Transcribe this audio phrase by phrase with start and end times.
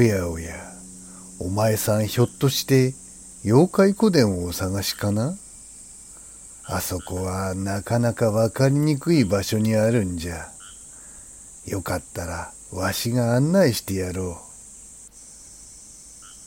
[0.00, 0.54] おやおや、
[1.40, 2.94] お前さんひょっとして
[3.44, 5.36] 妖怪古殿をお探しかな？
[6.64, 10.46] あそこはなかなかわかりにくい場所にあるんじゃ。
[11.66, 14.38] よかったらわしが案内してやろ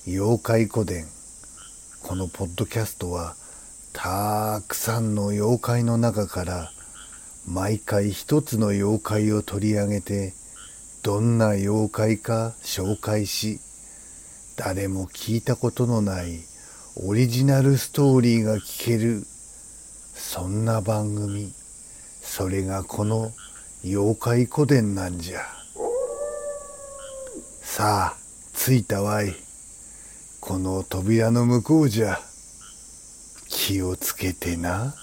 [0.08, 0.10] う。
[0.10, 1.06] 妖怪古殿。
[2.02, 3.36] このポッドキャストは
[3.94, 6.72] たくさんの妖怪の中から
[7.48, 10.34] 毎回一つの妖怪を取り上げて
[11.04, 13.60] どんな妖怪か紹介し
[14.56, 16.40] 誰も聞いたことのない
[16.96, 19.26] オリジナルストーリーが聞ける
[20.14, 21.52] そんな番組。
[22.22, 23.32] それがこの
[23.84, 25.42] 妖怪古典なんじゃ。
[27.62, 28.18] さあ
[28.54, 29.36] 着いたわい。
[30.40, 32.20] この扉の向こうじゃ。
[33.50, 34.96] 気をつけてな。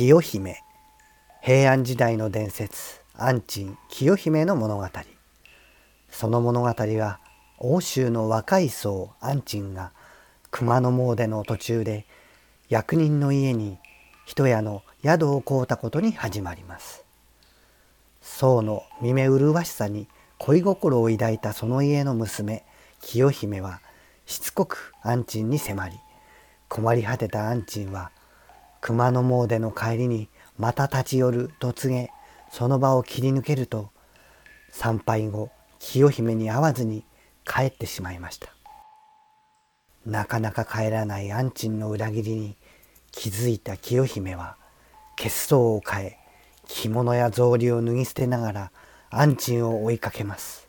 [0.00, 0.56] 清姫。
[1.42, 4.88] 平安時代の伝説安珍清姫の物語。
[6.08, 7.20] その物語は
[7.58, 9.92] 欧州の若い僧安珍が
[10.50, 12.06] 熊野詣の途中で
[12.70, 13.76] 役人の家に
[14.24, 17.04] 一家の宿を買うたことに始まります。
[18.22, 22.64] 僧の見目麗しさに恋心を抱いたその家の娘
[23.02, 23.82] 清姫は
[24.24, 25.98] しつこく安珍に迫り
[26.70, 28.12] 困り果てた安珍は
[28.80, 30.28] 熊野詣の帰りに
[30.58, 32.10] また立ち寄ると告げ
[32.50, 33.90] その場を切り抜けると
[34.70, 37.04] 参拝後清姫に会わずに
[37.44, 38.48] 帰ってしまいました。
[40.06, 42.56] なかなか帰らない安珍の裏切りに
[43.12, 44.56] 気づいた清姫は
[45.16, 46.18] 血相を変え
[46.66, 48.72] 着物や草履を脱ぎ捨てながら
[49.10, 50.68] 安珍を追いかけます。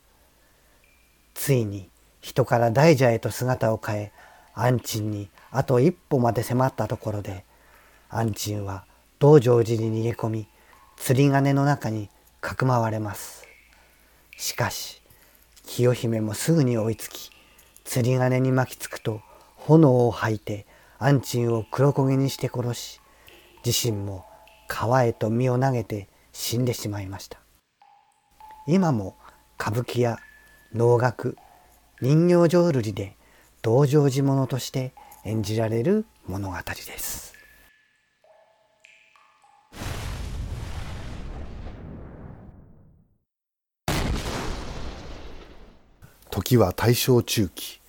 [1.34, 4.12] ついに人から大蛇へと姿を変え
[4.54, 7.46] 安珍にあと一歩まで迫ったところで
[8.14, 8.86] 安珍は
[9.20, 10.48] 道成寺に逃げ込み
[10.98, 12.10] 釣り鐘の中に
[12.42, 13.48] かくまわれます。
[14.38, 15.02] しかし
[15.66, 17.32] 清姫もすぐに追いつき
[17.86, 19.22] 釣り鐘に巻きつくと
[19.56, 20.66] 炎を吐いて
[21.00, 23.00] 安珍を黒焦げにして殺し
[23.66, 24.26] 自身も
[24.68, 27.40] 川へと身を投げて死んでしまいました。
[28.68, 29.16] 今も
[29.60, 30.20] 歌舞伎や
[30.74, 31.38] 能楽
[32.02, 33.16] 人形浄瑠璃で
[33.62, 34.94] 道成寺物として
[35.24, 37.31] 演じられる物語です。
[46.42, 47.80] 時は大正中期。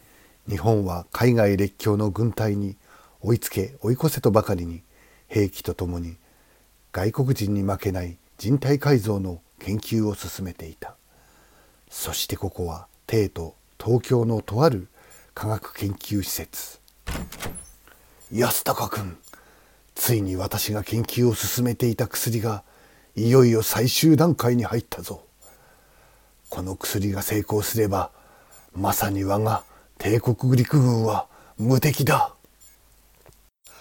[0.46, 2.76] 日本は海外列強の軍隊に
[3.22, 4.82] 追いつけ追い越せとばかりに
[5.26, 6.16] 兵器とともに
[6.92, 10.96] 外国人に負けない人体改造の研究を進めていた。
[11.88, 14.88] そしてここは帝都東京のとある
[15.32, 16.78] 科学研究施設。
[18.30, 19.16] 安高君
[19.94, 22.64] ついに私が研究を進めていた薬が
[23.16, 25.22] いよいよ最終段階に入ったぞ。
[26.50, 28.10] この薬が成功すれば
[28.74, 29.64] まさに我が
[29.98, 31.28] 帝国陸軍は
[31.58, 32.34] 無敵だ。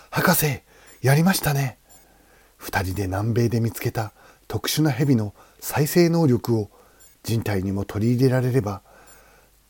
[0.10, 0.62] 博士、
[1.02, 1.78] やりましたね。
[2.58, 4.12] 二人で南米で見つけた
[4.48, 6.70] 特殊な蛇の再生能力を
[7.24, 8.82] 人体にも取り入れられれば、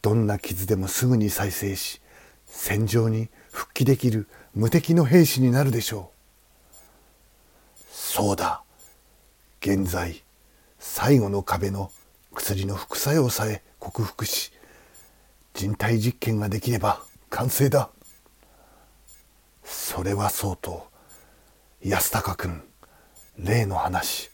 [0.01, 2.01] どんな傷でもすぐに再生し、
[2.47, 6.11] 戦場に復帰できる無敵の兵士になるでしょ
[7.77, 7.83] う。
[7.91, 8.63] そうだ。
[9.61, 10.23] 現在、
[10.79, 11.91] 最後の壁の
[12.33, 14.51] 薬の副作用さえ克服し、
[15.53, 17.89] 人体実験ができれば完成だ。
[19.63, 20.89] それはそうと
[21.83, 22.61] 安高君
[23.37, 24.29] 例の話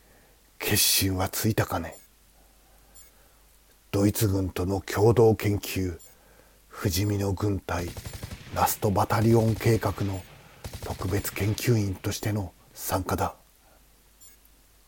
[0.59, 1.95] 決心はついたかね。
[3.91, 5.97] ドイツ軍との共同研究
[6.67, 7.87] 不死身の軍隊
[8.53, 10.21] ラストバタリオン計画の
[10.83, 13.35] 特別研究員としての参加だ。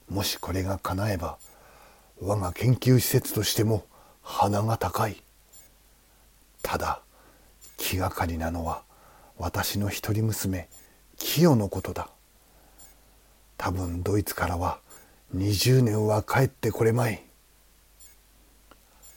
[0.09, 1.38] もしこれが叶えば
[2.22, 3.85] 我が研究施設としても
[4.22, 5.23] 鼻が高い。
[6.62, 7.02] ただ
[7.78, 8.84] 気がかりなのは
[9.38, 10.70] 私の一人娘
[11.17, 12.09] キヨのことだ。
[13.58, 14.79] 多分ドイツからは
[15.35, 17.23] 20年は帰ってこれまい。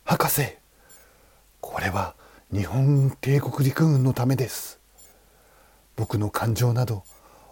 [0.04, 0.56] 博士
[1.60, 2.14] これは
[2.52, 4.80] 日本帝国陸軍のためです。
[5.96, 7.04] 僕の感情など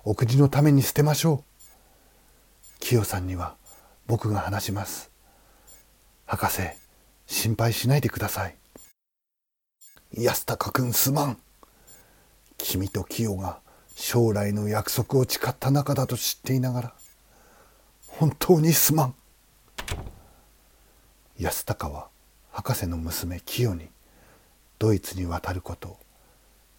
[0.05, 2.81] お国のために捨てましょう。
[2.81, 3.57] キヨさんには
[4.07, 5.11] 僕が話します。
[6.27, 6.63] 博士
[7.27, 8.60] 心配しないでください。
[10.17, 11.39] 安高君すまん。
[12.59, 13.61] 君と清が
[13.95, 16.95] 将来の約束を誓った仲だと知っていながら、
[18.09, 19.15] 本当にすまん。
[21.39, 22.09] 安高は
[22.51, 23.89] 博士の娘清に
[24.81, 25.97] ドイツに渡ること、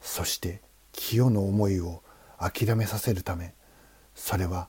[0.01, 0.61] そして
[0.91, 2.03] 清の思いを
[2.37, 3.53] 諦めさせるため、
[4.13, 4.67] それは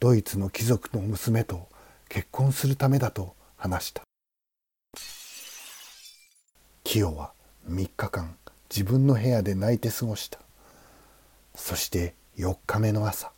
[0.00, 1.66] ドイツの貴族の娘と
[2.10, 4.02] 結婚するためだと話した
[6.84, 7.32] キヨは
[7.68, 8.36] 3日間
[8.70, 10.38] 自分の部屋で泣いて過ごした。
[11.54, 13.30] そして4日目の朝。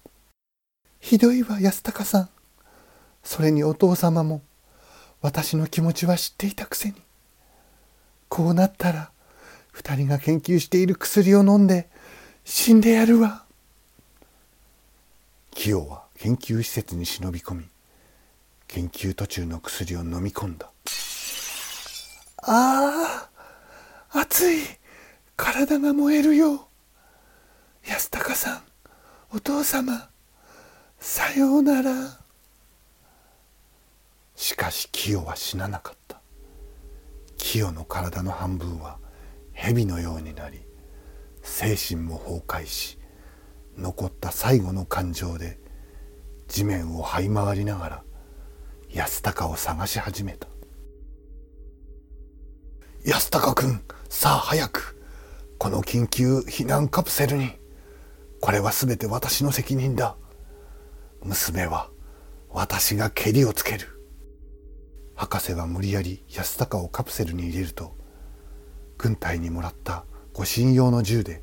[1.00, 2.28] ひどいわ安高さん。
[3.22, 4.42] それにお父様も
[5.20, 6.94] 私の気持ちは知っていたくせに。
[8.28, 9.10] こうなったら
[9.72, 11.88] 二人が研究している薬を飲んで
[12.44, 13.44] 死んでやるわ。
[15.50, 17.64] キヨは研究施設に忍び込み
[18.68, 20.70] 研究途中の薬を飲み込んだ。
[22.38, 23.33] ああ
[24.16, 24.58] 熱い
[25.34, 26.68] 体が燃えるよ
[27.84, 28.62] 安高さん
[29.32, 30.08] お父様
[31.00, 32.20] さようなら。
[34.36, 36.20] しかしキヨは死ななかった。
[37.36, 38.98] キヨの体の半分は
[39.52, 40.60] 蛇のようになり
[41.42, 42.98] 精神も崩壊し
[43.76, 45.58] 残った最後の感情で
[46.46, 48.04] 地面を這い回りながら
[48.92, 50.46] 安高を探し始めた。
[53.04, 53.82] 安高君
[54.16, 54.96] さあ早く
[55.58, 57.50] この緊急避難カプセルに。
[58.40, 60.16] これは全て私の責任だ。
[61.24, 61.90] 娘は
[62.48, 64.00] 私がけりをつける。
[65.16, 67.96] 博士は無理やり安高をカプセルに入れると
[68.98, 71.42] 軍隊にもらった護身用の銃で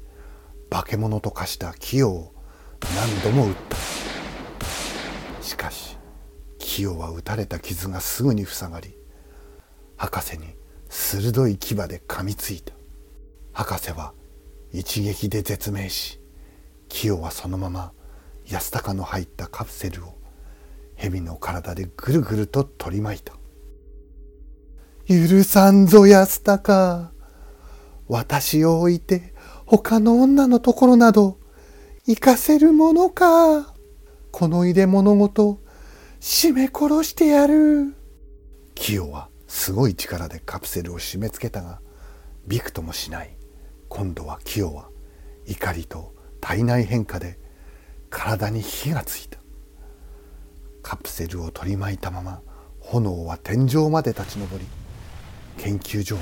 [0.69, 2.33] 化け物と化したキヨを
[2.95, 5.44] 何度も撃った。
[5.44, 5.97] しかし
[6.57, 8.97] キヨは撃たれた傷がすぐに塞がり
[9.97, 10.61] 博士に
[10.94, 12.74] 鋭い牙で噛みついた
[13.54, 14.14] 博士は
[14.74, 16.20] 一撃で絶命し
[16.90, 17.94] キヨはそのまま
[18.46, 20.18] 安高の入ったカプセルを
[20.96, 23.34] 蛇の体でぐるぐると取り巻いた
[25.08, 27.12] 許さんぞ安高
[28.10, 29.34] 私を置いて
[29.66, 31.40] 他の女のところなど
[32.06, 33.74] 行かせるものか。
[34.32, 35.62] この入れ物ごと
[36.20, 37.96] 締め殺してやる。
[38.76, 41.81] キヨはすごい力でカプセルを締め付けたが、
[42.48, 43.36] びくともしない。
[43.89, 44.88] 今度はキヨは
[45.45, 47.38] 怒りと体内変化で
[48.09, 49.39] 体に火がついた。
[50.81, 52.42] カプセルを取り巻いたまま
[52.80, 54.65] 炎は天井まで立ち上り、
[55.57, 56.21] 研究所は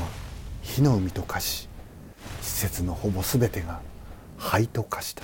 [0.64, 1.70] 火の海と化し、
[2.42, 3.80] 施設のほぼ全てが
[4.38, 5.24] 灰と化した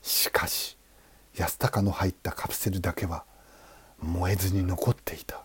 [0.00, 0.78] しかし
[1.36, 3.26] 安高の入ったカプセルだけは
[4.06, 5.44] 燃えずに残っていた。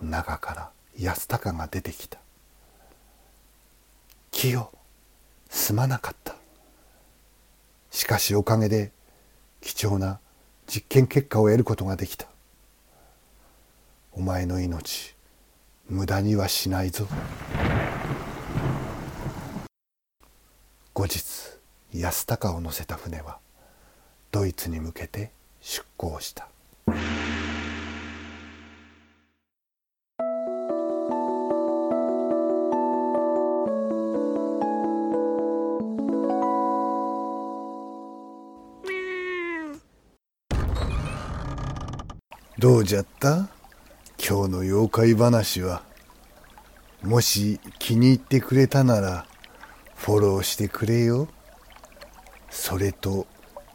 [0.00, 2.18] 中から安高が出てきた
[4.30, 4.72] 「清
[5.50, 6.36] すまなかった」
[7.90, 8.92] しかしおかげで
[9.60, 10.20] 貴重な
[10.66, 12.26] 実験結果を得ることができた。
[14.12, 15.16] お前の命
[15.88, 17.06] 無駄にはしないぞ。
[20.92, 21.24] 後日
[21.94, 23.38] 安高を乗せた船は
[24.32, 26.48] ドイツに向けて出港した。
[42.58, 43.48] どうじゃった？
[44.18, 45.82] 今日の妖怪話は。
[47.02, 49.26] もし気に入ってくれたなら
[49.94, 51.28] フォローしてくれよ。
[52.50, 53.28] それと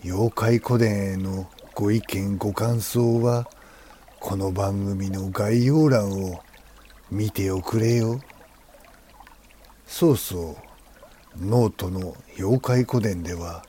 [0.04, 3.50] 妖怪古伝へのご意見ご感想は
[4.20, 6.44] この番組の概要欄を
[7.10, 8.22] 見ておくれよ
[9.88, 10.56] そうそ
[11.42, 13.66] うノートの妖怪古伝では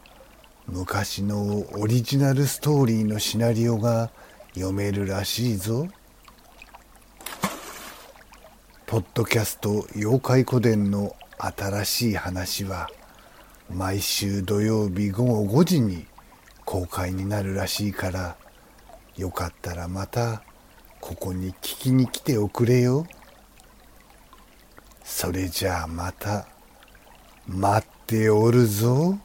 [0.67, 4.11] 昔のオリジナルストーリーのシナリオが
[4.55, 5.89] 読めるらしいぞ。
[8.87, 12.91] ポッドキャスト妖怪古典の新しい話は
[13.69, 16.07] 毎週土曜日午後5時に
[16.75, 18.37] 公開になるらしいから
[19.17, 20.43] よかったらまた
[21.01, 23.07] ここに聞きに来ておくれよ。
[25.05, 26.49] それじゃあまた
[27.47, 29.17] 待っておるぞ。